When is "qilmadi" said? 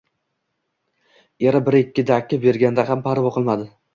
3.39-3.71